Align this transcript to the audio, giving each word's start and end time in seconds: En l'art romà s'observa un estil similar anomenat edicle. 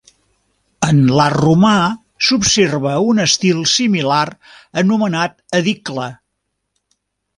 En 0.85 1.01
l'art 1.17 1.37
romà 1.41 1.73
s'observa 2.29 2.95
un 3.11 3.23
estil 3.27 3.61
similar 3.75 4.25
anomenat 4.83 5.37
edicle. 5.63 6.09